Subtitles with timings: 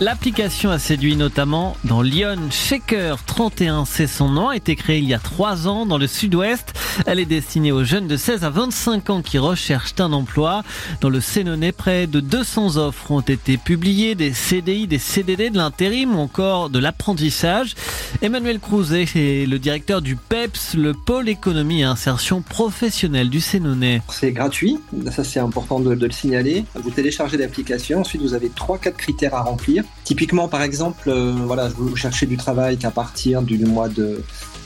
[0.00, 2.50] L'application a séduit notamment dans Lyon.
[2.52, 6.06] Shaker 31, c'est son nom, a été créée il y a trois ans dans le
[6.06, 6.72] sud-ouest.
[7.06, 10.62] Elle est destinée aux jeunes de 16 à 25 ans qui recherchent un emploi.
[11.00, 15.56] Dans le Sénonais, près de 200 offres ont été publiées, des CDI, des CDD, de
[15.56, 17.74] l'intérim ou encore de l'apprentissage.
[18.22, 24.02] Emmanuel Crouzet est le directeur du PEPS, le pôle économie et insertion professionnelle du Sénonais.
[24.10, 24.78] C'est gratuit,
[25.10, 26.64] ça c'est important de, de, le signaler.
[26.76, 29.82] Vous téléchargez l'application, ensuite vous avez 3-4 critères à remplir.
[30.04, 34.22] Typiquement, par exemple, euh, voilà, vous cherchez du travail qu'à partir du mois de,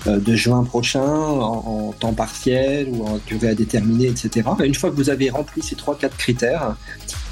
[0.06, 4.48] euh, juin prochain, en, en, temps partiel ou en durée à déterminer, etc.
[4.64, 6.76] Une fois que vous avez rempli ces 3-4 critères,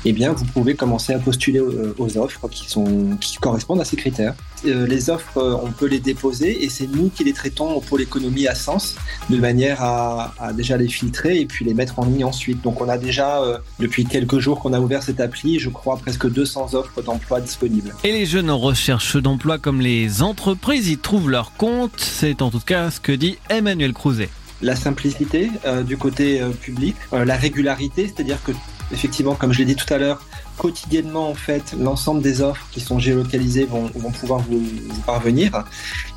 [0.04, 3.96] eh bien, vous pouvez commencer à postuler aux offres qui, sont, qui correspondent à ces
[3.96, 4.34] critères.
[4.66, 7.80] Euh, les offres, euh, on peut les déposer et c'est nous qui les traitons au
[7.80, 8.96] pôle économie à Sens
[9.30, 12.60] de manière à, à, déjà les filtrer et puis les mettre en ligne ensuite.
[12.62, 15.96] Donc, on a déjà, euh, depuis quelques jours qu'on a ouvert cette appli, je crois
[15.96, 17.94] presque 200 offres d'emploi disponibles.
[18.05, 21.92] Et les jeunes en recherche d'emploi comme les entreprises y trouvent leur compte.
[21.98, 24.28] C'est en tout cas ce que dit Emmanuel Crouzet.
[24.62, 28.53] La simplicité euh, du côté euh, public, euh, la régularité, c'est-à-dire que
[28.92, 30.22] effectivement, comme je l'ai dit tout à l'heure,
[30.61, 34.62] quotidiennement en fait, l'ensemble des offres qui sont géolocalisées vont, vont pouvoir vous,
[35.06, 35.64] parvenir.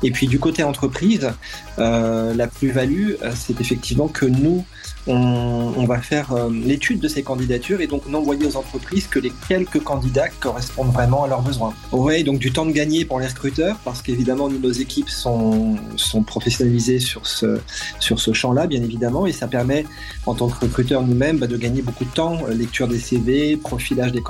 [0.02, 1.32] Et puis du côté entreprise,
[1.78, 4.62] euh, la plus-value, c'est effectivement que nous,
[5.06, 9.32] on, va faire euh, l'étude de ces candidatures et donc n'envoyer aux entreprises que les
[9.48, 11.74] quelques candidats correspondent vraiment à leurs besoins.
[11.92, 15.76] Ouais, donc du temps de gagner pour les recruteurs parce qu'évidemment nous, nos équipes sont,
[15.96, 17.60] sont professionnalisées sur ce,
[18.00, 19.84] sur ce champ-là, bien évidemment, et ça permet
[20.26, 23.56] en tant que recruteur nous-mêmes bah, de gagner beaucoup de temps, euh, lecture des CV,
[23.56, 24.22] profilage des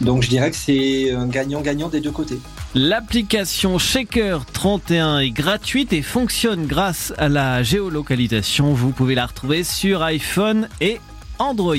[0.00, 2.38] Donc je dirais que c'est un gagnant-gagnant des deux côtés.
[2.74, 8.74] L'application Shaker 31 est gratuite et fonctionne grâce à la géolocalisation.
[8.74, 11.00] Vous pouvez la retrouver sur iPhone et
[11.38, 11.74] Android.